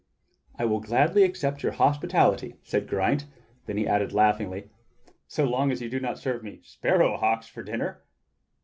"I 0.57 0.65
will 0.65 0.79
gladly 0.79 1.21
accept 1.21 1.61
your 1.61 1.73
hospitality," 1.73 2.55
said 2.63 2.89
Geraint, 2.89 3.27
then 3.67 3.77
he 3.77 3.87
added 3.87 4.13
laughingly:" 4.13 4.71
So 5.27 5.43
long 5.45 5.69
as 5.69 5.79
you 5.79 5.91
do 5.91 5.99
not 5.99 6.17
serve 6.17 6.41
me 6.43 6.59
sparrow 6.63 7.17
hawks 7.17 7.47
for 7.47 7.61
dinner." 7.61 8.01